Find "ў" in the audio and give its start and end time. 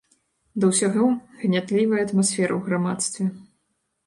2.55-2.61